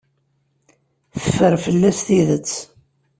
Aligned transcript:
Teffer 1.21 1.55
fell-as 1.63 1.99
tidet. 2.07 2.51